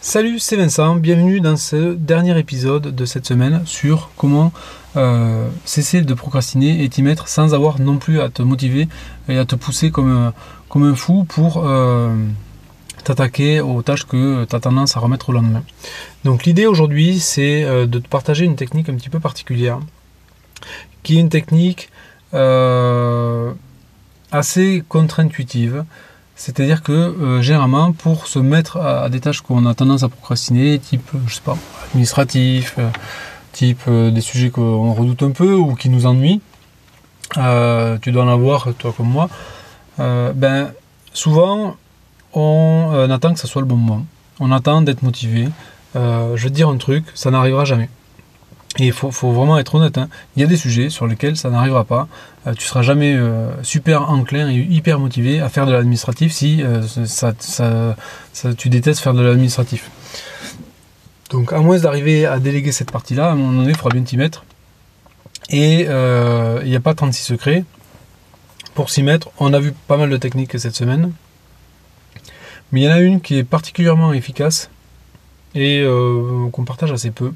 Salut, 0.00 0.38
c'est 0.38 0.54
Vincent, 0.54 0.94
bienvenue 0.94 1.40
dans 1.40 1.56
ce 1.56 1.92
dernier 1.92 2.38
épisode 2.38 2.94
de 2.94 3.04
cette 3.04 3.26
semaine 3.26 3.62
sur 3.66 4.10
comment 4.16 4.52
euh, 4.96 5.48
cesser 5.64 6.02
de 6.02 6.14
procrastiner 6.14 6.84
et 6.84 6.88
t'y 6.88 7.02
mettre 7.02 7.26
sans 7.26 7.52
avoir 7.52 7.80
non 7.80 7.98
plus 7.98 8.20
à 8.20 8.28
te 8.28 8.40
motiver 8.40 8.86
et 9.28 9.38
à 9.38 9.44
te 9.44 9.56
pousser 9.56 9.90
comme, 9.90 10.32
comme 10.68 10.84
un 10.84 10.94
fou 10.94 11.24
pour 11.24 11.64
euh, 11.66 12.14
t'attaquer 13.02 13.60
aux 13.60 13.82
tâches 13.82 14.06
que 14.06 14.44
tu 14.44 14.54
as 14.54 14.60
tendance 14.60 14.96
à 14.96 15.00
remettre 15.00 15.30
au 15.30 15.32
lendemain. 15.32 15.64
Donc 16.22 16.44
l'idée 16.44 16.66
aujourd'hui 16.66 17.18
c'est 17.18 17.64
euh, 17.64 17.86
de 17.86 17.98
te 17.98 18.06
partager 18.06 18.44
une 18.44 18.54
technique 18.54 18.88
un 18.88 18.94
petit 18.94 19.10
peu 19.10 19.18
particulière 19.18 19.80
qui 21.02 21.16
est 21.16 21.20
une 21.20 21.28
technique 21.28 21.90
assez 24.30 24.84
contre-intuitive 24.88 25.84
c'est-à-dire 26.38 26.84
que 26.84 26.92
euh, 26.92 27.42
généralement, 27.42 27.92
pour 27.92 28.28
se 28.28 28.38
mettre 28.38 28.76
à, 28.76 29.08
des 29.08 29.18
tâches 29.18 29.40
qu'on 29.40 29.66
a 29.66 29.74
tendance 29.74 30.04
à 30.04 30.08
procrastiner, 30.08 30.78
type, 30.78 31.10
je 31.26 31.34
sais 31.34 31.40
pas, 31.40 31.58
administratif, 31.88 32.76
euh, 32.78 32.88
type 33.50 33.80
euh, 33.88 34.12
des 34.12 34.20
sujets 34.20 34.50
qu'on 34.50 34.92
redoute 34.94 35.24
un 35.24 35.32
peu 35.32 35.54
ou 35.54 35.74
qui 35.74 35.88
nous 35.88 36.06
ennuient, 36.06 36.40
tu 37.34 38.12
dois 38.12 38.22
en 38.22 38.28
avoir, 38.28 38.72
toi 38.78 38.94
comme 38.96 39.10
moi, 39.10 39.28
ben, 39.98 40.72
souvent, 41.12 41.76
on 42.32 43.10
attend 43.10 43.34
que 43.34 43.40
ce 43.40 43.48
soit 43.48 43.60
le 43.60 43.66
bon 43.66 43.76
moment. 43.76 44.06
On 44.38 44.52
attend 44.52 44.80
d'être 44.80 45.02
motivé. 45.02 45.48
je 45.94 46.40
vais 46.40 46.48
te 46.48 46.54
dire 46.54 46.68
un 46.68 46.78
truc, 46.78 47.04
ça 47.14 47.30
n'arrivera 47.32 47.64
jamais. 47.64 47.90
Et 48.80 48.86
il 48.86 48.92
faut, 48.92 49.10
vraiment 49.10 49.58
être 49.58 49.74
honnête. 49.74 49.98
Hein. 49.98 50.08
Il 50.36 50.40
y 50.40 50.44
a 50.44 50.46
des 50.46 50.56
sujets 50.56 50.88
sur 50.88 51.08
lesquels 51.08 51.36
ça 51.36 51.50
n'arrivera 51.50 51.84
pas. 51.84 52.06
Tu 52.44 52.48
euh, 52.48 52.54
tu 52.54 52.64
seras 52.64 52.82
jamais 52.82 53.12
euh, 53.14 53.50
super 53.64 54.08
enclin 54.08 54.48
et 54.50 54.54
hyper 54.54 55.00
motivé 55.00 55.40
à 55.40 55.48
faire 55.48 55.66
de 55.66 55.72
l'administratif 55.72 56.32
si 56.32 56.62
euh, 56.62 57.92
tu 58.56 58.68
détestes 58.68 59.00
faire 59.00 59.14
de 59.14 59.22
l'administratif. 59.22 59.90
Donc 61.30 61.52
à 61.52 61.58
moins 61.58 61.78
d'arriver 61.78 62.24
à 62.24 62.38
déléguer 62.38 62.70
cette 62.70 62.92
partie-là, 62.92 63.30
à 63.30 63.32
un 63.32 63.34
moment 63.34 63.58
donné, 63.58 63.70
il 63.70 63.76
faudra 63.76 63.90
bien 63.90 64.02
t'y 64.02 64.16
mettre. 64.16 64.44
Et 65.50 65.80
il 65.82 66.68
n'y 66.68 66.76
a 66.76 66.80
pas 66.80 66.94
36 66.94 67.22
secrets. 67.22 67.64
Pour 68.74 68.90
s'y 68.90 69.02
mettre, 69.02 69.30
on 69.38 69.52
a 69.54 69.58
vu 69.58 69.72
pas 69.88 69.96
mal 69.96 70.08
de 70.08 70.16
techniques 70.16 70.58
cette 70.58 70.76
semaine. 70.76 71.12
Mais 72.70 72.82
il 72.82 72.84
y 72.84 72.88
en 72.88 72.92
a 72.92 73.00
une 73.00 73.20
qui 73.20 73.38
est 73.38 73.44
particulièrement 73.44 74.12
efficace 74.12 74.70
et 75.54 75.84
qu'on 76.52 76.64
partage 76.64 76.92
assez 76.92 77.10
peu 77.10 77.32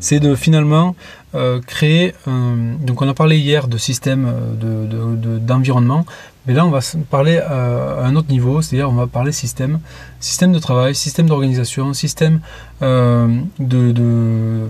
c'est 0.00 0.20
de 0.20 0.34
finalement 0.34 0.96
euh, 1.34 1.60
créer, 1.60 2.14
donc 2.26 3.02
on 3.02 3.08
a 3.08 3.14
parlé 3.14 3.38
hier 3.38 3.68
de 3.68 3.76
système 3.76 4.26
euh, 4.26 5.38
d'environnement, 5.38 6.06
mais 6.46 6.54
là 6.54 6.64
on 6.64 6.70
va 6.70 6.80
parler 7.10 7.38
à, 7.38 8.04
un 8.04 8.16
autre 8.16 8.30
niveau, 8.30 8.62
c'est-à-dire 8.62 8.88
on 8.88 8.94
va 8.94 9.06
parler 9.06 9.32
système, 9.32 9.80
système 10.20 10.52
de 10.52 10.58
travail, 10.58 10.94
système 10.94 11.26
d'organisation, 11.26 11.92
système 11.92 12.40
euh, 12.82 13.28
de, 13.58 13.92
de, 13.92 14.68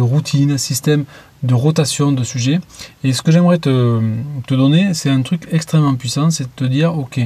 routine, 0.00 0.58
système 0.58 1.04
de 1.42 1.54
rotation 1.54 2.12
de 2.12 2.22
sujets. 2.22 2.60
Et 3.02 3.12
ce 3.12 3.22
que 3.22 3.32
j'aimerais 3.32 3.58
te, 3.58 4.00
donner, 4.48 4.94
c'est 4.94 5.10
un 5.10 5.22
truc 5.22 5.48
extrêmement 5.50 5.94
puissant, 5.94 6.30
c'est 6.30 6.44
de 6.44 6.50
te 6.54 6.64
dire, 6.64 6.96
ok, 6.96 7.20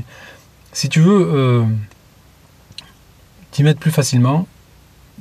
si 0.73 0.89
tu 0.89 1.01
veux 1.01 1.67
t'y 3.55 3.63
mettre 3.63 3.79
plus 3.79 3.93
facilement, 3.93 4.49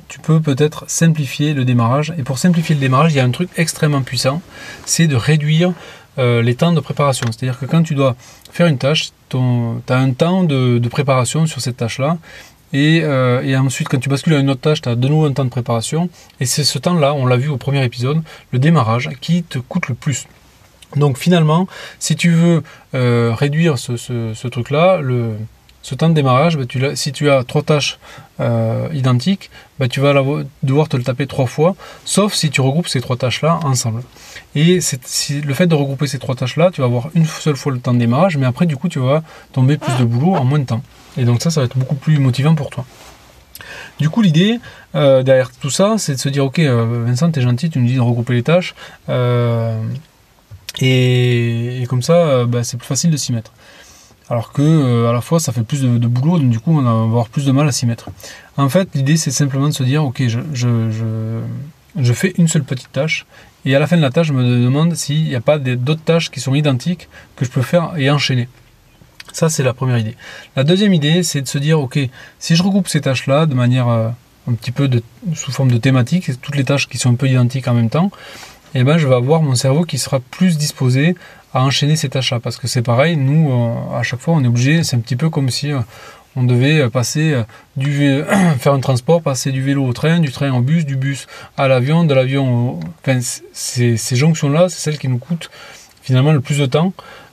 tu 0.08 0.18
peux 0.20 0.40
peut-être 0.40 0.84
simplifier 0.88 1.54
le 1.54 1.64
démarrage. 1.64 2.12
Et 2.18 2.22
pour 2.22 2.38
simplifier 2.38 2.74
le 2.74 2.80
démarrage, 2.80 3.12
il 3.12 3.16
y 3.16 3.20
a 3.20 3.24
un 3.24 3.30
truc 3.30 3.50
extrêmement 3.56 4.02
puissant, 4.02 4.42
c'est 4.84 5.06
de 5.06 5.16
réduire 5.16 5.72
euh, 6.18 6.42
les 6.42 6.54
temps 6.54 6.72
de 6.72 6.80
préparation. 6.80 7.26
C'est-à-dire 7.30 7.58
que 7.58 7.66
quand 7.66 7.82
tu 7.82 7.94
dois 7.94 8.16
faire 8.52 8.66
une 8.66 8.78
tâche, 8.78 9.10
tu 9.28 9.36
as 9.36 9.96
un 9.96 10.12
temps 10.12 10.44
de, 10.44 10.80
préparation 10.88 11.46
sur 11.46 11.60
cette 11.60 11.76
tâche-là. 11.76 12.18
Euh, 12.74 13.42
et, 13.42 13.56
ensuite, 13.56 13.88
quand 13.88 13.98
tu 13.98 14.08
bascules 14.08 14.34
à 14.34 14.38
une 14.38 14.50
autre 14.50 14.60
tâche, 14.60 14.82
tu 14.82 14.88
as 14.88 14.96
de 14.96 15.08
nouveau 15.08 15.26
un 15.26 15.32
temps 15.32 15.44
de 15.44 15.50
préparation. 15.50 16.08
Et 16.40 16.46
c'est 16.46 16.64
ce 16.64 16.78
temps-là, 16.78 17.14
on 17.14 17.26
l'a 17.26 17.36
vu 17.36 17.48
au 17.48 17.56
premier 17.56 17.84
épisode, 17.84 18.22
le 18.52 18.58
démarrage, 18.58 19.10
qui 19.20 19.42
te 19.42 19.58
coûte 19.58 19.88
le 19.88 19.94
plus. 19.94 20.26
Donc 20.96 21.18
finalement, 21.18 21.66
si 21.98 22.14
tu 22.14 22.30
veux 22.30 22.62
euh, 22.94 23.34
réduire 23.34 23.78
ce, 23.78 23.96
ce 23.96 24.48
truc-là, 24.48 25.00
le, 25.00 25.36
ce 25.84 25.94
temps 25.94 26.08
de 26.08 26.14
démarrage, 26.14 26.56
bah, 26.56 26.64
si 26.94 27.12
tu 27.12 27.30
as 27.30 27.44
trois 27.44 27.62
tâches 27.62 27.98
euh, 28.40 28.88
identiques, 28.94 29.50
bah, 29.78 29.86
tu 29.86 30.00
vas 30.00 30.14
devoir 30.62 30.88
te 30.88 30.96
le 30.96 31.02
taper 31.02 31.26
trois 31.26 31.44
fois, 31.44 31.76
sauf 32.06 32.32
si 32.32 32.48
tu 32.48 32.62
regroupes 32.62 32.88
ces 32.88 33.02
trois 33.02 33.16
tâches-là 33.16 33.60
ensemble. 33.64 34.02
Et 34.54 34.80
le 35.44 35.54
fait 35.54 35.66
de 35.66 35.74
regrouper 35.74 36.06
ces 36.06 36.18
trois 36.18 36.34
tâches-là, 36.34 36.70
tu 36.72 36.80
vas 36.80 36.86
avoir 36.86 37.10
une 37.14 37.26
seule 37.26 37.56
fois 37.56 37.70
le 37.70 37.80
temps 37.80 37.92
de 37.92 37.98
démarrage, 37.98 38.38
mais 38.38 38.46
après, 38.46 38.64
du 38.64 38.78
coup, 38.78 38.88
tu 38.88 38.98
vas 38.98 39.22
tomber 39.52 39.76
plus 39.76 39.94
de 39.98 40.04
boulot 40.04 40.34
en 40.34 40.44
moins 40.44 40.58
de 40.58 40.64
temps. 40.64 40.82
Et 41.18 41.24
donc 41.24 41.42
ça, 41.42 41.50
ça 41.50 41.60
va 41.60 41.66
être 41.66 41.76
beaucoup 41.76 41.96
plus 41.96 42.18
motivant 42.18 42.54
pour 42.54 42.70
toi. 42.70 42.86
Du 43.98 44.08
coup, 44.08 44.22
l'idée 44.22 44.60
euh, 44.94 45.22
derrière 45.22 45.50
tout 45.52 45.70
ça, 45.70 45.96
c'est 45.98 46.14
de 46.14 46.18
se 46.18 46.30
dire, 46.30 46.46
ok, 46.46 46.60
euh, 46.60 47.04
Vincent, 47.06 47.30
t'es 47.30 47.42
gentil, 47.42 47.68
tu 47.68 47.78
nous 47.78 47.86
dis 47.86 47.96
de 47.96 48.00
regrouper 48.00 48.32
les 48.32 48.42
tâches, 48.42 48.74
et, 50.80 51.84
comme 51.90 52.02
ça, 52.02 52.46
bah, 52.46 52.64
c'est 52.64 52.78
plus 52.78 52.86
facile 52.86 53.10
de 53.10 53.18
s'y 53.18 53.32
mettre 53.32 53.52
alors 54.30 54.52
que 54.52 54.62
euh, 54.62 55.10
à 55.10 55.12
la 55.12 55.20
fois 55.20 55.40
ça 55.40 55.52
fait 55.52 55.62
plus 55.62 55.82
de, 55.82 56.06
boulot, 56.06 56.38
donc 56.38 56.50
du 56.50 56.60
coup 56.60 56.78
on 56.78 56.82
va 56.82 56.90
avoir 56.90 57.28
plus 57.28 57.44
de 57.44 57.52
mal 57.52 57.68
à 57.68 57.72
s'y 57.72 57.86
mettre. 57.86 58.10
En 58.56 58.68
fait, 58.68 58.88
l'idée 58.94 59.16
c'est 59.16 59.30
simplement 59.30 59.68
de 59.68 59.74
se 59.74 59.82
dire, 59.82 60.04
ok, 60.04 60.22
je, 60.26 62.12
fais 62.12 62.32
une 62.38 62.48
seule 62.48 62.64
petite 62.64 62.92
tâche, 62.92 63.26
et 63.64 63.74
à 63.74 63.78
la 63.78 63.86
fin 63.86 63.96
de 63.96 64.02
la 64.02 64.10
tâche, 64.10 64.28
je 64.28 64.32
me 64.32 64.42
demande 64.64 64.94
s'il 64.94 65.24
n'y 65.24 65.34
a 65.34 65.40
pas 65.40 65.58
d'autres 65.58 66.04
tâches 66.04 66.30
qui 66.30 66.40
sont 66.40 66.54
identiques 66.54 67.08
que 67.36 67.44
je 67.44 67.50
peux 67.50 67.62
faire 67.62 67.92
et 67.96 68.10
enchaîner. 68.10 68.48
Ça, 69.32 69.48
c'est 69.48 69.62
la 69.62 69.72
première 69.72 69.98
idée. 69.98 70.16
La 70.54 70.64
deuxième 70.64 70.92
idée, 70.92 71.22
c'est 71.22 71.40
de 71.40 71.48
se 71.48 71.58
dire, 71.58 71.80
ok, 71.80 71.98
si 72.38 72.56
je 72.56 72.62
regroupe 72.62 72.88
ces 72.88 73.00
tâches-là 73.00 73.46
de 73.46 73.54
manière 73.54 73.88
euh, 73.88 74.08
un 74.48 74.52
petit 74.52 74.70
peu 74.70 74.88
sous 75.34 75.50
forme 75.50 75.72
de 75.72 75.78
thématique, 75.78 76.30
toutes 76.40 76.56
les 76.56 76.64
tâches 76.64 76.88
qui 76.88 76.98
sont 76.98 77.10
un 77.10 77.14
peu 77.14 77.26
identiques 77.26 77.66
en 77.66 77.74
même 77.74 77.90
temps, 77.90 78.10
eh 78.74 78.84
ben, 78.84 78.98
je 78.98 79.08
vais 79.08 79.14
avoir 79.14 79.40
mon 79.40 79.54
cerveau 79.54 79.84
qui 79.84 79.98
sera 79.98 80.20
plus 80.20 80.58
disposé 80.58 81.14
à 81.54 81.62
enchaîner 81.62 81.96
ces 81.96 82.10
tâches-là. 82.10 82.40
Parce 82.40 82.58
que 82.58 82.66
c'est 82.68 82.82
pareil, 82.82 83.16
nous, 83.16 83.50
euh, 83.50 83.98
à 83.98 84.02
chaque 84.02 84.20
fois, 84.20 84.34
on 84.34 84.44
est 84.44 84.48
obligé, 84.48 84.84
c'est 84.84 84.96
un 84.96 85.00
petit 85.00 85.16
peu 85.16 85.30
comme 85.30 85.48
si 85.48 85.72
euh, 85.72 85.78
on 86.36 86.44
devait 86.44 86.80
euh, 86.80 86.90
passer 86.90 87.42
du 87.76 88.22
faire 88.58 88.74
un 88.74 88.80
transport, 88.80 89.22
passer 89.22 89.52
du 89.52 89.62
vélo 89.62 89.86
au 89.86 89.92
train, 89.92 90.18
du 90.18 90.32
train 90.32 90.52
au 90.52 90.60
bus, 90.60 90.84
du 90.84 90.96
bus 90.96 91.26
à 91.56 91.68
l'avion, 91.68 92.04
de 92.04 92.12
l'avion 92.12 92.70
au... 92.72 92.80
Enfin, 93.00 93.20
ces, 93.52 93.96
ces 93.96 94.16
jonctions-là, 94.16 94.68
c'est 94.68 94.80
celles 94.80 94.98
qui 94.98 95.08
nous 95.08 95.18
coûtent 95.18 95.50
finalement 96.02 96.32
le 96.32 96.40
plus 96.40 96.58
de 96.58 96.66
temps 96.66 96.92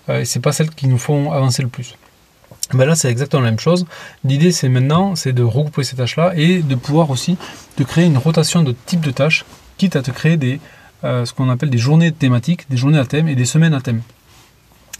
et 0.09 0.26
c'est 0.26 0.40
pas 0.40 0.52
celles 0.52 0.70
qui 0.70 0.88
nous 0.88 0.98
font 0.98 1.32
avancer 1.32 1.62
le 1.62 1.68
plus. 1.68 1.96
Ben 2.74 2.86
là, 2.86 2.96
c'est 2.96 3.09
exactement 3.09 3.44
la 3.44 3.50
même 3.50 3.59
chose. 3.59 3.86
L'idée, 4.24 4.52
c'est 4.52 4.70
maintenant, 4.70 5.16
c'est 5.16 5.34
de 5.34 5.44
regrouper 5.44 5.84
ces 5.84 5.98
tâches-là 5.98 6.34
et 6.36 6.62
de 6.62 6.76
pouvoir 6.76 7.09
aussi 7.09 7.38
de 7.78 7.84
créer 7.84 8.06
une 8.06 8.18
rotation 8.18 8.64
de 8.64 8.74
type 8.86 9.02
de 9.02 9.12
tâches, 9.12 9.46
quitte 9.78 9.96
à 9.96 10.02
te 10.02 10.12
créer 10.12 10.38
des, 10.38 10.59
euh, 11.04 11.26
ce 11.26 11.34
qu'on 11.34 11.50
appelle 11.50 11.70
des 11.70 11.78
journées 11.78 12.12
thématiques, 12.12 12.70
des 12.70 12.78
journées 12.78 13.00
à 13.00 13.06
thème 13.06 13.28
et 13.28 13.36
des 13.36 13.46
semaines 13.46 13.74
à 13.74 13.82
thème. 13.82 14.02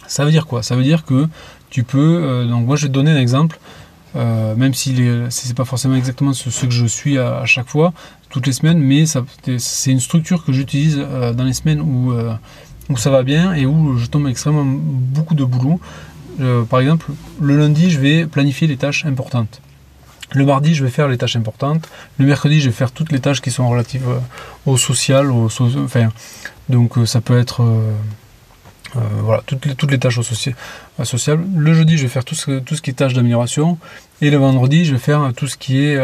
Ça 0.08 0.26
veut 0.26 0.32
dire 0.32 0.48
quoi? 0.48 0.64
Ça 0.64 0.76
veut 0.76 0.84
dire 0.84 1.06
que 1.06 1.28
tu 1.70 1.84
peux. 1.84 2.22
Euh, 2.24 2.48
donc, 2.48 2.66
moi, 2.66 2.76
je 2.76 2.84
vais 2.84 2.90
te 2.90 2.94
donner 2.94 3.12
un 3.12 3.20
exemple, 3.20 3.60
euh, 4.16 4.56
même 4.56 4.74
si 4.74 4.96
ce 4.96 5.48
n'est 5.48 5.54
pas 5.54 5.66
forcément 5.66 5.96
exactement 5.96 6.34
ce, 6.34 6.66
que 6.66 6.72
je 6.72 6.86
suis 6.86 7.18
à, 7.18 7.46
chaque 7.46 7.68
fois, 7.68 7.94
toutes 8.30 8.48
les 8.48 8.54
semaines, 8.54 8.80
mais 8.80 9.06
c'est 9.06 9.92
une 9.92 10.00
structure 10.00 10.44
que 10.44 10.52
j'utilise 10.52 10.98
dans 10.98 11.44
les 11.44 11.54
semaines 11.54 11.82
où, 11.82 12.14
où 12.90 12.98
ça 12.98 13.10
va 13.10 13.24
bien 13.24 13.54
et 13.54 13.66
où 13.66 13.98
je 13.98 14.08
tombe 14.08 14.28
extrêmement 14.28 14.66
beaucoup 14.66 15.36
de 15.36 15.44
boulot. 15.44 15.80
par 16.70 16.80
exemple, 16.80 17.12
le 17.42 17.58
lundi, 17.58 17.90
je 17.90 18.00
vais 18.00 18.26
planifier 18.26 18.68
les 18.68 18.78
tâches 18.78 19.06
importantes. 19.06 19.62
Le 20.34 20.46
mardi, 20.46 20.74
je 20.76 20.84
vais 20.84 20.90
faire 20.90 21.08
les 21.08 21.18
tâches 21.18 21.36
importantes. 21.36 21.90
Le 22.18 22.26
mercredi, 22.26 22.62
je 22.62 22.70
vais 22.70 22.76
faire 22.76 22.92
toutes 22.92 23.12
les 23.12 23.20
tâches 23.20 23.42
qui 23.42 23.52
sont 23.52 23.68
relatives 23.68 24.08
euh, 24.08 24.20
au 24.66 24.78
social, 24.78 25.30
donc 26.70 26.98
euh, 26.98 27.06
ça 27.06 27.20
peut 27.20 27.38
être 27.38 27.64
euh, 27.64 27.94
voilà 29.24 29.42
toutes 29.46 29.92
les, 29.92 30.00
tâches 30.00 30.18
au 30.18 30.24
sociales. 30.24 30.56
Le 31.56 31.74
jeudi, 31.74 31.98
je 31.98 32.04
vais 32.04 32.10
faire 32.10 32.24
tout 32.24 32.36
ce, 32.36 32.82
qui 32.82 32.90
est 32.90 32.94
tâches 32.94 33.14
d'amélioration, 33.14 33.78
et 34.22 34.30
le 34.30 34.38
vendredi, 34.38 34.86
je 34.86 34.94
vais 34.94 35.00
faire 35.00 35.32
tout 35.36 35.48
ce 35.48 35.58
qui 35.58 35.82
est 35.82 36.00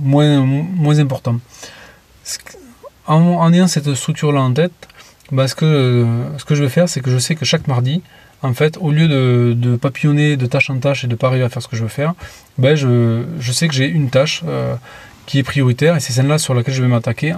moins 0.00 0.98
important. 0.98 1.40
En, 3.06 3.52
ayant 3.52 3.66
cette 3.66 3.94
structure-là 3.94 4.40
en 4.40 4.52
tête, 4.52 4.72
bah, 5.32 5.48
ce 5.48 5.54
que 5.54 6.06
je 6.50 6.62
vais 6.62 6.68
faire, 6.68 6.88
c'est 6.88 7.00
que 7.00 7.10
je 7.10 7.18
sais 7.18 7.34
que 7.34 7.44
chaque 7.44 7.66
mardi, 7.66 8.02
en 8.44 8.52
fait, 8.52 8.76
au 8.78 8.90
lieu 8.90 9.08
de, 9.08 9.76
papillonner 9.76 10.36
de 10.36 10.46
tâche 10.46 10.68
en 10.68 10.78
tâche 10.78 11.04
et 11.04 11.06
de 11.06 11.12
ne 11.12 11.16
pas 11.16 11.28
arriver 11.28 11.44
à 11.44 11.48
faire 11.48 11.62
ce 11.62 11.68
que 11.68 11.76
je 11.76 11.82
veux 11.82 11.88
faire, 11.88 12.12
ben 12.58 12.76
je, 12.76 13.52
sais 13.52 13.68
que 13.68 13.74
j'ai 13.74 13.86
une 13.86 14.10
tâche 14.10 14.42
euh, 14.46 14.74
qui 15.26 15.38
est 15.38 15.42
prioritaire 15.42 15.96
et 15.96 16.00
c'est 16.00 16.12
celle-là 16.12 16.36
sur 16.36 16.52
laquelle 16.54 16.74
je 16.74 16.82
vais 16.82 16.88
m'attaquer. 16.88 17.34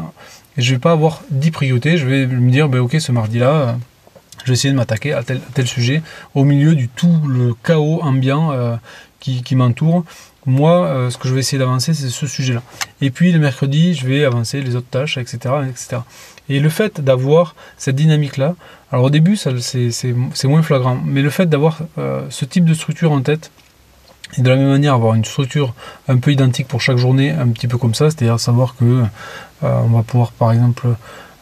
Et 0.59 0.63
je 0.63 0.71
ne 0.71 0.77
vais 0.77 0.81
pas 0.81 0.91
avoir 0.91 1.23
10 1.31 1.51
priorités, 1.53 1.97
je 1.97 2.07
vais 2.07 2.27
me 2.27 2.51
dire, 2.51 2.69
ben 2.69 2.81
ok, 2.81 2.97
ce 2.99 3.13
mardi-là, 3.13 3.51
euh, 3.51 3.73
je 4.43 4.49
vais 4.49 4.55
essayer 4.55 4.73
de 4.73 4.77
m'attaquer 4.77 5.13
à 5.13 5.23
tel, 5.23 5.41
tel 5.55 5.67
sujet 5.67 6.03
au 6.35 6.45
milieu 6.45 6.75
du 6.75 6.89
tout 6.89 7.21
le 7.29 7.55
chaos 7.55 8.01
ambiant 8.03 8.53
euh, 8.53 8.75
qui, 9.21 9.57
m'entoure. 9.57 10.05
Moi, 10.47 11.09
ce 11.11 11.19
que 11.19 11.27
je 11.29 11.35
vais 11.35 11.41
essayer 11.41 11.59
d'avancer, 11.59 11.93
c'est 11.93 12.09
ce 12.09 12.27
sujet-là. 12.27 12.63
Et 13.01 13.11
puis 13.11 13.33
le 13.33 13.41
mercredi, 13.41 13.95
je 13.95 14.07
vais 14.07 14.25
avancer 14.25 14.61
les 14.61 14.77
autres 14.77 14.89
tâches, 14.89 15.19
etc., 15.19 15.55
etc. 15.69 16.03
Et 16.49 16.61
le 16.61 16.69
fait 16.69 17.01
d'avoir 17.01 17.55
cette 17.77 17.97
dynamique-là, 17.97 18.55
alors 18.93 19.07
au 19.07 19.11
début, 19.11 19.37
c'est 19.37 20.45
moins 20.45 20.63
flagrant, 20.63 21.01
mais 21.05 21.23
le 21.23 21.31
fait 21.31 21.47
d'avoir 21.47 21.79
euh, 21.99 22.27
ce 22.31 22.45
type 22.45 22.65
de 22.65 22.75
structure 22.75 23.13
en 23.13 23.21
tête, 23.21 23.51
et 24.39 24.43
de 24.43 24.49
la 24.49 24.57
même 24.57 24.69
manière 24.69 24.95
avoir 24.95 25.15
une 25.15 25.25
structure 25.25 25.73
un 26.09 26.19
peu 26.19 26.33
identique 26.33 26.69
pour 26.69 26.81
chaque 26.81 26.99
journée, 26.99 27.31
un 27.31 27.49
petit 27.49 27.69
peu 27.69 27.79
comme 27.79 27.95
ça, 27.95 28.11
c'est-à-dire 28.11 28.39
savoir 28.39 28.77
que 28.77 28.85
euh, 28.85 29.05
on 29.63 29.89
va 29.89 30.03
pouvoir 30.03 30.33
par 30.33 30.53
exemple 30.53 30.89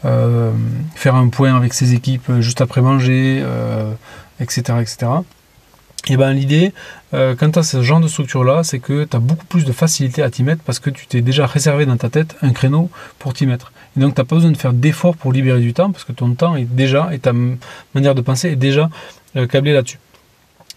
euh, 0.04 0.52
faire 0.94 1.14
un 1.14 1.28
point 1.28 1.54
avec 1.54 1.74
ses 1.74 1.94
équipes 1.94 2.30
juste 2.40 2.60
après 2.60 2.82
manger, 2.82 3.44
etc., 4.40 4.78
etc. 4.80 5.06
Et 6.08 6.16
ben 6.18 6.32
l'idée, 6.32 6.72
quand 7.12 7.50
tu 7.52 7.58
as 7.58 7.62
ce 7.62 7.82
genre 7.82 8.00
de 8.00 8.08
structure-là, 8.08 8.62
c'est 8.62 8.78
que 8.78 9.04
tu 9.04 9.16
as 9.16 9.20
beaucoup 9.20 9.46
plus 9.46 9.64
de 9.64 9.72
facilité 9.72 10.22
à 10.22 10.30
t'y 10.30 10.42
mettre 10.42 10.62
parce 10.62 10.78
que 10.78 10.90
tu 10.90 11.06
t'es 11.06 11.22
déjà 11.22 11.46
réservé 11.46 11.86
dans 11.86 11.96
ta 11.96 12.10
tête 12.10 12.36
un 12.42 12.52
créneau 12.52 12.90
pour 13.18 13.32
t'y 13.32 13.46
mettre. 13.46 13.72
Et 13.96 14.00
donc, 14.00 14.14
tu 14.14 14.20
n'as 14.20 14.24
pas 14.24 14.36
besoin 14.36 14.50
de 14.50 14.56
faire 14.56 14.72
d'efforts 14.72 15.16
pour 15.16 15.32
libérer 15.32 15.60
du 15.60 15.72
temps 15.72 15.92
parce 15.92 16.04
que 16.04 16.12
ton 16.12 16.34
temps 16.34 16.56
est 16.56 16.64
déjà, 16.64 17.14
et 17.14 17.18
ta 17.18 17.32
manière 17.94 18.14
de 18.14 18.20
penser 18.20 18.48
est 18.48 18.56
déjà 18.56 18.90
euh, 19.36 19.46
câblée 19.46 19.72
là-dessus. 19.72 19.98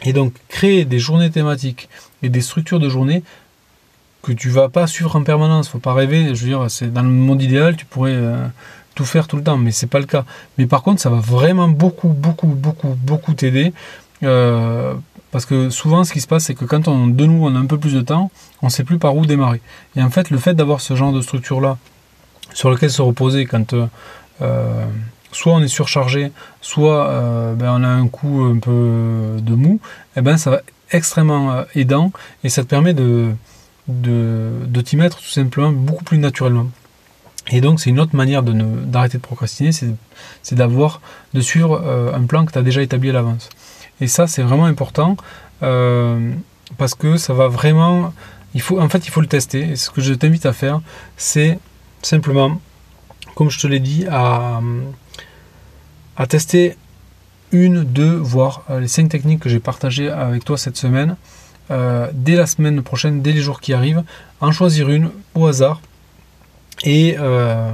Et 0.04 0.14
donc, 0.14 0.34
créer 0.48 0.86
des 0.86 1.00
journées 1.00 1.32
thématiques 1.32 1.90
et 2.22 2.30
des 2.30 2.42
structures 2.42 2.80
de 2.80 2.88
journée 2.88 3.24
que 4.22 4.32
tu 4.32 4.50
vas 4.50 4.70
pas 4.70 4.88
suivre 4.88 5.16
en 5.16 5.24
permanence. 5.24 5.70
Faut 5.70 5.80
pas 5.80 5.94
rêver. 5.94 6.36
Je 6.36 6.42
veux 6.42 6.48
dire, 6.48 6.66
c'est 6.70 6.94
dans 6.94 7.02
le 7.02 7.10
monde 7.10 7.42
idéal, 7.42 7.76
tu 7.76 7.86
pourrais 7.86 8.14
euh, 8.14 8.46
tout 8.94 9.06
faire 9.06 9.28
tout 9.28 9.38
le 9.38 9.44
temps, 9.44 9.58
mais 9.58 9.72
c'est 9.72 9.88
pas 9.88 10.00
le 10.00 10.06
cas. 10.06 10.26
Mais 10.58 10.68
par 10.68 10.84
contre, 10.84 11.02
ça 11.02 11.10
va 11.10 11.20
vraiment 11.20 11.68
beaucoup, 11.68 12.10
beaucoup, 12.10 12.48
beaucoup, 12.48 12.96
beaucoup 13.02 13.34
t'aider. 13.34 13.74
Euh, 14.24 14.94
parce 15.32 15.46
que 15.46 15.70
souvent, 15.70 16.04
ce 16.04 16.14
qui 16.14 16.22
se 16.22 16.28
passe, 16.28 16.46
c'est 16.46 16.56
que 16.56 16.66
quand 16.66 16.88
on, 16.88 17.08
de 17.08 17.26
nous, 17.26 17.46
on 17.46 17.56
a 17.56 17.60
un 17.60 17.66
peu 17.66 17.78
plus 17.78 17.94
de 17.94 18.02
temps, 18.02 18.32
on 18.62 18.68
ne 18.68 18.72
sait 18.72 18.84
plus 18.84 18.98
par 18.98 19.16
où 19.16 19.26
démarrer. 19.26 19.62
Et 19.96 20.02
en 20.02 20.10
fait, 20.10 20.30
le 20.30 20.38
fait 20.38 20.54
d'avoir 20.54 20.82
ce 20.82 20.96
genre 20.96 21.12
de 21.12 21.22
structure-là, 21.22 21.78
sur 22.54 22.72
lequel 22.72 22.90
se 22.90 23.02
reposer 23.02 23.46
quand 23.46 23.74
euh, 23.74 23.86
euh, 24.42 24.86
soit 25.32 25.54
on 25.54 25.62
est 25.62 25.68
surchargé, 25.68 26.32
soit 26.62 27.54
ben, 27.56 27.72
on 27.78 27.84
a 27.84 27.88
un 27.88 28.08
coup 28.08 28.44
un 28.44 28.58
peu 28.58 29.36
de 29.40 29.54
mou, 29.54 29.80
eh 30.16 30.22
ben 30.22 30.38
ça 30.38 30.50
va 30.50 30.62
extrêmement 30.92 31.66
aidant 31.76 32.12
et 32.44 32.50
ça 32.50 32.64
te 32.64 32.68
permet 32.68 32.94
de, 32.94 33.34
de, 33.90 34.82
t'y 34.82 34.96
mettre 34.96 35.18
tout 35.18 35.30
simplement 35.30 35.72
beaucoup 35.72 36.06
plus 36.06 36.18
naturellement. 36.18 36.68
Et 37.50 37.60
donc 37.60 37.82
c'est 37.82 37.90
une 37.90 38.00
autre 38.00 38.16
manière 38.16 38.42
d'arrêter 38.42 39.18
de, 39.18 39.22
procrastiner, 39.22 39.72
c'est 39.72 40.56
d'avoir, 40.56 41.02
de 41.34 41.42
suivre 41.42 41.84
un 42.16 42.26
plan 42.26 42.46
que 42.46 42.54
tu 42.54 42.58
as 42.58 42.64
déjà 42.64 42.82
établi 42.82 43.10
à 43.10 43.14
l'avance. 43.14 43.50
Et 44.02 44.08
ça 44.08 44.28
c'est 44.28 44.44
vraiment 44.44 44.66
important 44.66 45.18
parce 45.60 46.96
que 46.96 47.18
ça 47.18 47.34
va 47.34 47.48
vraiment, 47.48 48.14
il 48.54 48.62
faut, 48.62 48.80
en 48.80 48.90
fait 48.90 49.06
il 49.08 49.12
faut 49.12 49.22
le 49.22 49.28
tester. 49.28 49.72
Et 49.72 49.76
ce 49.76 49.90
que 49.90 50.02
je 50.02 50.14
t'invite 50.14 50.46
à 50.46 50.54
faire, 50.54 50.82
c'est 51.16 51.60
simplement, 52.02 52.60
comme 53.36 53.50
je 53.50 53.60
te 53.60 53.68
l'ai 53.68 53.80
dit, 53.80 54.06
à, 54.10 54.62
à 56.16 56.28
tester 56.28 56.76
une, 57.52 57.84
deux, 57.84 58.16
voire 58.16 58.64
euh, 58.70 58.80
les 58.80 58.88
cinq 58.88 59.10
techniques 59.10 59.40
que 59.40 59.50
j'ai 59.50 59.60
partagées 59.60 60.10
avec 60.10 60.44
toi 60.44 60.58
cette 60.58 60.78
semaine, 60.78 61.16
euh, 61.72 62.10
dès 62.14 62.36
la 62.36 62.46
semaine 62.46 62.82
prochaine, 62.82 63.22
dès 63.22 63.32
les 63.32 63.42
jours 63.42 63.62
qui 63.62 63.74
arrivent, 63.74 64.04
en 64.42 64.52
choisir 64.52 64.90
une 64.90 65.12
au 65.34 65.48
hasard 65.48 65.82
et, 66.84 67.16
euh, 67.18 67.72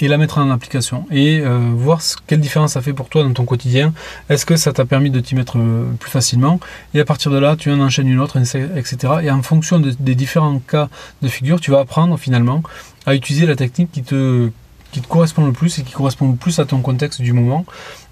et 0.00 0.08
la 0.08 0.18
mettre 0.18 0.38
en 0.38 0.50
application 0.50 1.06
et 1.10 1.40
euh, 1.40 1.70
voir 1.72 2.00
quelle 2.26 2.40
différence 2.40 2.72
ça 2.72 2.82
fait 2.82 2.92
pour 2.92 3.08
toi 3.08 3.22
dans 3.22 3.32
ton 3.32 3.44
quotidien. 3.44 3.92
Est-ce 4.28 4.44
que 4.44 4.56
ça 4.56 4.72
t'a 4.72 4.84
permis 4.84 5.10
de 5.10 5.20
t'y 5.20 5.34
mettre 5.34 5.58
euh, 5.58 5.92
plus 6.00 6.10
facilement? 6.10 6.58
Et 6.94 7.00
à 7.00 7.04
partir 7.04 7.30
de 7.30 7.38
là, 7.38 7.56
tu 7.56 7.70
en 7.70 7.80
enchaînes 7.80 8.08
une 8.08 8.20
autre, 8.20 8.36
etc. 8.38 8.96
Et 9.22 9.30
en 9.30 9.42
fonction 9.42 9.78
des 9.78 10.14
différents 10.14 10.58
cas 10.58 10.88
de 11.22 11.28
figure, 11.28 11.60
tu 11.60 11.70
vas 11.70 11.80
apprendre 11.80 12.18
finalement 12.18 12.62
à 13.06 13.14
utiliser 13.14 13.46
la 13.46 13.56
technique 13.56 13.92
qui 13.92 14.02
te, 14.02 14.50
qui 14.92 15.00
te 15.00 15.06
correspond 15.06 15.46
le 15.46 15.52
plus 15.52 15.78
et 15.78 15.82
qui 15.82 15.92
correspond 15.92 16.30
le 16.30 16.36
plus 16.36 16.58
à 16.58 16.64
ton 16.64 16.80
contexte 16.80 17.20
du 17.22 17.32
moment, 17.32 17.64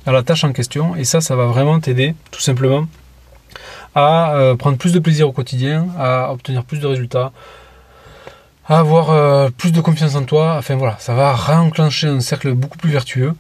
à 0.07 0.13
la 0.13 0.23
tâche 0.23 0.45
en 0.45 0.53
question. 0.53 0.95
Et 0.97 1.05
ça, 1.05 1.21
ça 1.21 1.35
va 1.37 1.47
vraiment 1.47 1.81
t'aider 1.81 2.15
tout 2.31 2.41
simplement 2.41 2.87
à 3.95 4.35
euh, 4.35 4.57
prendre 4.57 4.79
plus 4.79 4.93
de 4.93 4.99
plaisir 4.99 5.29
au 5.29 5.33
quotidien, 5.33 5.89
à 5.99 6.33
obtenir 6.33 6.65
plus 6.65 6.79
de 6.79 6.87
résultats, 6.87 7.33
avoir 8.69 9.11
euh, 9.11 9.51
plus 9.51 9.73
de 9.73 9.81
confiance 9.81 10.15
en 10.15 10.25
toi. 10.25 10.57
Enfin 10.59 10.77
voilà, 10.77 10.97
ça 10.99 11.15
va 11.15 11.35
réenclencher 11.35 12.09
un 12.09 12.21
cercle 12.21 12.53
beaucoup 12.55 12.79
plus 12.79 12.91
vertueux. 12.91 13.35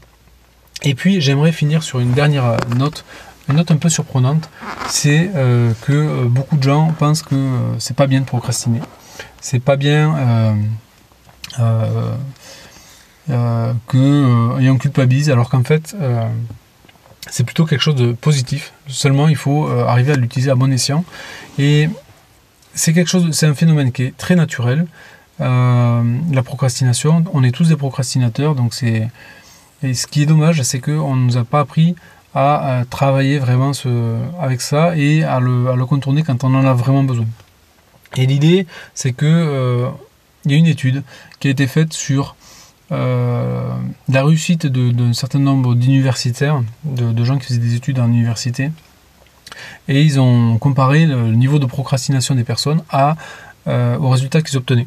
Et 0.82 0.94
puis 0.94 1.20
j'aimerais 1.20 1.52
finir 1.52 1.82
sur 1.82 2.00
une 2.00 2.12
dernière 2.12 2.44
euh, 2.44 2.56
note, 2.76 3.04
une 3.48 3.56
note 3.56 3.70
un 3.70 3.76
peu 3.76 3.88
surprenante, 3.88 4.50
c'est 4.88 5.30
euh, 5.34 5.72
que 5.82 6.24
beaucoup 6.24 6.56
de 6.56 6.62
gens 6.62 6.92
pensent 6.98 7.22
que 7.22 7.36
c'est 7.78 7.96
pas 7.96 8.06
bien 8.06 8.20
de 8.20 8.24
procrastiner, 8.24 8.80
c'est 9.40 9.60
pas 9.60 9.76
bien 9.76 10.56
que 13.86 14.78
culpabilise, 14.78 15.30
alors 15.30 15.48
qu'en 15.50 15.62
fait 15.62 15.94
c'est 17.30 17.44
plutôt 17.44 17.64
quelque 17.64 17.80
chose 17.80 17.94
de 17.94 18.12
positif. 18.12 18.72
Seulement 18.88 19.28
il 19.28 19.36
faut 19.36 19.69
arriver 19.69 20.12
à 20.12 20.16
l'utiliser 20.16 20.50
à 20.50 20.56
bon 20.56 20.72
escient 20.72 21.04
c'est 22.74 22.92
quelque 22.92 23.08
chose, 23.08 23.30
c'est 23.32 23.46
un 23.46 23.54
phénomène 23.54 23.92
qui 23.92 24.04
est 24.04 24.16
très 24.16 24.36
naturel. 24.36 24.86
Euh, 25.40 26.02
la 26.32 26.42
procrastination, 26.42 27.24
on 27.32 27.42
est 27.42 27.50
tous 27.50 27.69
des 27.69 27.76
procrastinateurs, 27.76 28.54
donc 28.54 28.74
c'est. 28.74 29.08
Et 29.82 29.94
ce 29.94 30.06
qui 30.06 30.22
est 30.22 30.26
dommage, 30.26 30.62
c'est 30.62 30.78
qu'on 30.78 31.16
ne 31.16 31.24
nous 31.24 31.36
a 31.36 31.44
pas 31.44 31.60
appris 31.60 31.96
à, 32.34 32.84
travailler 32.88 33.38
vraiment 33.38 33.72
avec 34.40 34.60
ça 34.60 34.96
et 34.96 35.24
à 35.24 35.40
le, 35.40 35.84
contourner 35.86 36.22
quand 36.22 36.44
on 36.44 36.54
en 36.54 36.64
a 36.64 36.72
vraiment 36.72 37.02
besoin. 37.02 37.26
Et 38.16 38.26
l'idée, 38.26 38.66
c'est 38.94 39.12
que 39.12 39.26
euh, 39.26 39.88
il 40.44 40.52
y 40.52 40.54
a 40.54 40.58
une 40.58 40.66
étude 40.66 41.02
qui 41.40 41.48
a 41.48 41.50
été 41.50 41.66
faite 41.66 41.92
sur 41.92 42.36
euh, 42.92 43.70
la 44.08 44.24
réussite 44.24 44.66
d'un 44.66 45.12
certain 45.14 45.38
nombre 45.38 45.74
d'universitaires, 45.74 46.62
de, 46.84 47.24
gens 47.24 47.38
qui 47.38 47.46
faisaient 47.46 47.58
des 47.58 47.74
études 47.74 47.98
en 47.98 48.08
université, 48.08 48.70
et 49.88 50.03
ils 50.03 50.20
ont 50.20 50.59
comparé 50.59 51.06
le 51.06 51.32
niveau 51.32 51.59
de 51.59 51.67
procrastination 51.67 52.35
des 52.35 52.44
personnes 52.44 52.82
à, 52.91 53.17
euh, 53.67 53.97
aux 53.99 54.11
résultats 54.11 54.43
qu'ils 54.43 54.56
obtenaient. 54.56 54.87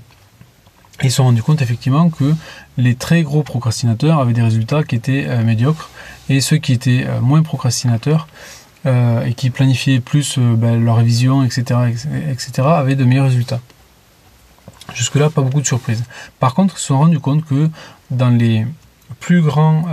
ils 1.03 1.11
se 1.11 1.17
sont 1.17 1.25
rendus 1.25 1.43
compte 1.43 1.61
effectivement 1.61 2.09
que 2.09 2.33
les 2.77 2.95
très 2.95 3.23
gros 3.23 3.43
procrastinateurs 3.43 4.19
avaient 4.19 4.33
des 4.33 4.41
résultats 4.41 4.83
qui 4.83 4.95
étaient 4.95 5.25
euh, 5.27 5.43
médiocres 5.43 5.89
et 6.29 6.41
ceux 6.41 6.57
qui 6.57 6.73
étaient 6.73 7.05
euh, 7.07 7.21
moins 7.21 7.43
procrastinateurs 7.43 8.27
et 9.25 9.33
qui 9.33 9.49
planifiaient 9.49 9.99
plus 9.99 10.37
ben, 10.37 10.79
leur 10.79 10.97
révision, 10.97 11.43
etc., 11.43 11.95
etc., 12.29 12.67
avaient 12.67 12.93
de 12.93 13.03
meilleurs 13.03 13.25
résultats. 13.25 13.59
Jusque-là, 14.93 15.31
pas 15.31 15.41
beaucoup 15.41 15.59
de 15.59 15.65
surprises. 15.65 16.03
Par 16.39 16.53
contre, 16.53 16.75
ils 16.77 16.79
se 16.79 16.85
sont 16.85 16.99
rendus 16.99 17.19
compte 17.19 17.43
que 17.45 17.67
dans 18.11 18.29
les 18.29 18.67
plus 19.19 19.41
grands 19.41 19.85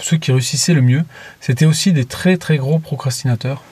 ceux 0.00 0.16
qui 0.16 0.32
réussissaient 0.32 0.74
le 0.74 0.82
mieux, 0.82 1.04
c'était 1.40 1.66
aussi 1.66 1.92
des 1.92 2.04
très 2.04 2.36
très 2.36 2.56
gros 2.56 2.78
procrastinateurs. 2.78 3.62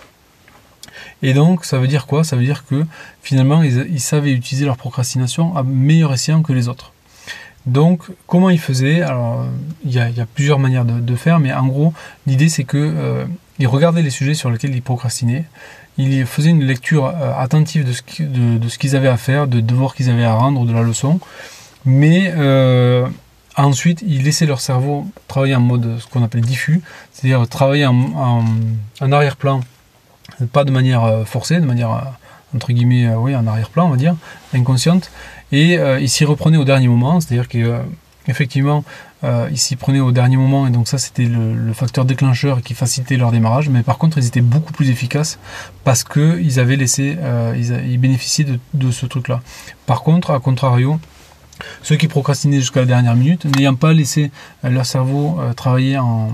Et 1.23 1.35
donc, 1.35 1.65
ça 1.65 1.79
veut 1.79 1.89
dire 1.89 2.07
quoi? 2.07 2.25
Ça 2.25 2.37
veut 2.37 2.45
dire 2.45 2.65
que 2.67 2.85
finalement, 3.23 3.63
ils, 3.63 4.01
savaient 4.01 4.33
utiliser 4.33 4.65
leur 4.65 4.77
procrastination 4.77 5.57
à 5.57 5.63
meilleur 5.63 6.13
escient 6.13 6.43
que 6.43 6.53
les 6.53 6.69
autres. 6.69 6.93
Donc, 7.67 8.03
comment 8.27 8.51
ils 8.51 8.61
faisaient? 8.61 9.03
Alors, 9.03 9.47
il 9.85 9.93
y, 9.93 9.99
a, 9.99 10.27
plusieurs 10.35 10.59
manières 10.59 10.85
de, 10.85 11.17
faire, 11.17 11.41
mais 11.41 11.53
en 11.53 11.67
gros, 11.67 11.93
l'idée 12.27 12.49
c'est 12.49 12.65
que 12.65 12.77
euh, 12.79 13.25
ils 13.59 13.67
regardaient 13.67 14.03
les 14.03 14.11
sujets 14.11 14.35
sur 14.35 14.51
lesquels 14.51 14.75
ils 14.75 14.83
procrastinaient, 14.83 15.45
ils 15.99 16.27
faisaient 16.27 16.51
une 16.51 16.65
lecture 16.65 17.07
euh, 17.07 17.33
attentive 17.37 17.85
de 17.85 17.93
ce, 17.93 18.79
qu'ils 18.79 18.97
avaient 18.97 19.09
à 19.09 19.17
faire, 19.17 19.49
de 19.49 19.61
devoirs 19.61 19.95
qu'ils 19.95 20.11
avaient 20.11 20.25
à 20.25 20.35
rendre, 20.35 20.65
de 20.65 20.73
la 20.73 20.83
leçon, 20.83 21.19
mais 21.85 22.33
euh, 22.37 23.07
Ensuite, 23.57 24.05
ils 24.07 24.23
laissaient 24.23 24.45
leur 24.45 24.61
cerveau 24.61 25.07
travailler 25.29 25.55
en 25.55 25.61
mode 25.61 25.99
ce 25.99 26.07
qu'on 26.07 26.23
appelle 26.23 26.43
diffus, 26.43 26.83
c'est-à-dire 27.13 27.49
travailler 27.49 27.87
en, 27.87 28.45
arrière-plan, 29.01 29.63
pas 30.53 30.65
de 30.65 30.71
manière 30.71 31.05
euh, 31.05 31.25
forcée, 31.25 31.59
de 31.59 31.65
manière 31.65 31.91
euh, 31.91 32.01
entre 32.55 32.73
guillemets, 32.73 33.07
euh, 33.07 33.17
oui, 33.17 33.35
en 33.35 33.47
arrière-plan, 33.47 33.87
on 33.87 33.91
va 33.91 33.97
dire, 33.97 34.15
inconsciente, 34.53 35.11
et 35.53 35.79
ils 36.01 36.09
s'y 36.09 36.25
reprenaient 36.25 36.57
au 36.57 36.65
dernier 36.65 36.89
moment, 36.89 37.21
c'est-à-dire 37.21 37.49
qu'effectivement, 37.49 38.83
ils 39.23 39.59
s'y 39.59 39.77
prenaient 39.77 40.01
au 40.01 40.11
dernier 40.11 40.37
moment, 40.37 40.67
et 40.67 40.71
donc 40.71 40.89
ça, 40.89 40.99
c'était 40.99 41.25
le, 41.25 41.73
facteur 41.73 42.05
déclencheur 42.05 42.63
qui 42.63 42.75
facilitait 42.75 43.17
leur 43.17 43.31
démarrage, 43.31 43.69
mais 43.69 43.85
par 43.85 43.97
contre, 43.97 44.19
ils 44.19 44.27
étaient 44.27 44.41
beaucoup 44.41 44.73
plus 44.73 44.91
efficaces 44.91 45.39
parce 45.85 46.03
qu'ils 46.03 46.59
avaient 46.59 46.75
laissé, 46.75 47.17
ils, 47.55 47.99
bénéficiaient 47.99 48.45
de, 48.45 48.59
de 48.75 48.91
ce 48.91 49.07
truc-là. 49.07 49.41
Par 49.87 50.03
contre, 50.03 50.33
à 50.33 50.41
contrario, 50.41 50.99
ceux 51.83 51.97
qui 51.97 52.09
procrastinaient 52.09 52.61
jusqu'à 52.61 52.81
la 52.81 52.87
dernière 52.87 53.15
minute, 53.15 53.45
n'ayant 53.45 53.75
pas 53.75 53.93
laissé 53.93 54.31
euh, 54.65 54.71
leur 54.71 54.87
cerveau 54.87 55.39
euh, 55.41 55.53
travailler 55.53 55.99
en, 55.99 56.31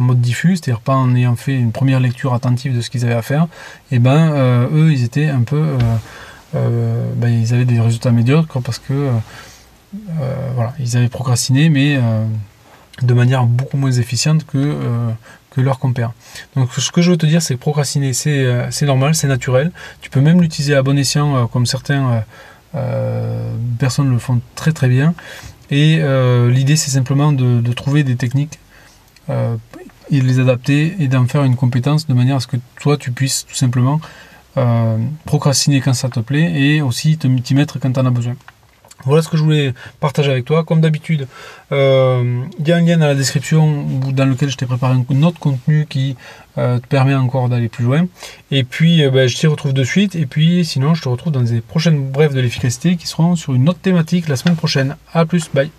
mode 0.00 0.20
diffus, 0.20 0.56
c'est-à-dire 0.56 0.80
pas 0.80 0.94
en 0.94 1.14
ayant 1.14 1.36
fait 1.36 1.54
une 1.54 1.72
première 1.72 2.00
lecture 2.00 2.34
attentive 2.34 2.76
de 2.76 2.80
ce 2.80 2.90
qu'ils 2.90 3.04
avaient 3.04 3.14
à 3.14 3.22
faire, 3.22 3.44
et 3.90 3.96
eh 3.96 3.98
ben 3.98 4.32
euh, 4.32 4.68
eux 4.72 4.92
ils 4.92 5.04
étaient 5.04 5.28
un 5.28 5.42
peu, 5.42 5.76
ben, 6.52 7.28
ils 7.28 7.52
avaient 7.52 7.64
des 7.64 7.80
résultats 7.80 8.12
médiocres 8.12 8.60
parce 8.62 8.78
que 8.78 9.10
voilà, 10.54 10.74
ils 10.80 10.96
avaient 10.96 11.08
procrastiné, 11.08 11.68
mais 11.68 11.98
de 13.02 13.14
manière 13.14 13.44
beaucoup 13.44 13.76
moins 13.76 13.92
efficiente 13.92 14.46
que 14.46 14.76
que 15.50 15.60
leurs 15.60 15.78
compères. 15.78 16.12
Donc 16.54 16.72
ce 16.72 16.90
que 16.90 17.02
je 17.02 17.10
veux 17.10 17.16
te 17.16 17.26
dire, 17.26 17.42
c'est 17.42 17.54
que 17.54 17.60
procrastiner, 17.60 18.12
c'est 18.12 18.82
normal, 18.82 19.14
c'est 19.14 19.28
naturel. 19.28 19.72
Tu 20.00 20.10
peux 20.10 20.20
même 20.20 20.40
l'utiliser 20.40 20.74
à 20.74 20.82
bon 20.82 20.98
escient, 20.98 21.46
comme 21.48 21.66
certains 21.66 22.24
personnes 23.78 24.10
le 24.10 24.18
font 24.18 24.40
très 24.54 24.72
très 24.72 24.88
bien. 24.88 25.14
Et 25.70 26.00
l'idée, 26.50 26.76
c'est 26.76 26.90
simplement 26.90 27.32
de, 27.32 27.72
trouver 27.72 28.04
des 28.04 28.16
techniques 28.16 28.58
et 29.28 30.20
de 30.20 30.24
les 30.24 30.38
adapter 30.38 30.94
et 31.00 31.08
d'en 31.08 31.26
faire 31.26 31.44
une 31.44 31.56
compétence 31.56 32.06
de 32.06 32.14
manière 32.14 32.36
à 32.36 32.40
ce 32.40 32.46
que 32.46 32.56
toi, 32.80 32.96
tu 32.96 33.12
puisses 33.12 33.46
tout 33.46 33.54
simplement 33.54 34.00
procrastiner 35.24 35.80
quand 35.80 35.94
ça 35.94 36.08
te 36.08 36.20
plaît 36.20 36.52
et 36.54 36.82
aussi 36.82 37.18
t'y 37.18 37.54
mettre 37.54 37.78
quand 37.78 37.92
tu 37.92 38.00
en 38.00 38.06
as 38.06 38.10
besoin. 38.10 38.36
Voilà 39.04 39.22
ce 39.22 39.28
que 39.28 39.36
je 39.36 39.42
voulais 39.42 39.74
partager 40.00 40.30
avec 40.30 40.44
toi. 40.44 40.64
Comme 40.64 40.80
d'habitude, 40.80 41.28
euh, 41.72 42.42
il 42.58 42.66
y 42.66 42.72
a 42.72 42.76
un 42.76 42.80
lien 42.80 42.96
dans 42.96 43.06
la 43.06 43.14
description 43.14 43.84
dans 44.12 44.24
lequel 44.24 44.50
je 44.50 44.56
t'ai 44.56 44.66
préparé 44.66 44.94
un 44.94 45.22
autre 45.22 45.38
contenu 45.38 45.86
qui 45.88 46.16
euh, 46.58 46.78
te 46.78 46.86
permet 46.86 47.14
encore 47.14 47.48
d'aller 47.48 47.68
plus 47.68 47.84
loin. 47.84 48.06
Et 48.50 48.64
puis, 48.64 49.04
euh, 49.04 49.10
ben, 49.10 49.28
je 49.28 49.36
t'y 49.36 49.46
retrouve 49.46 49.74
de 49.74 49.84
suite. 49.84 50.16
Et 50.16 50.26
puis, 50.26 50.64
sinon, 50.64 50.94
je 50.94 51.02
te 51.02 51.08
retrouve 51.08 51.32
dans 51.32 51.42
des 51.42 51.60
prochaines 51.60 52.10
brèves 52.10 52.34
de 52.34 52.40
l'efficacité 52.40 52.96
qui 52.96 53.06
seront 53.06 53.36
sur 53.36 53.54
une 53.54 53.68
autre 53.68 53.80
thématique 53.80 54.28
la 54.28 54.36
semaine 54.36 54.56
prochaine. 54.56 54.96
A 55.12 55.24
plus, 55.26 55.50
bye 55.52 55.70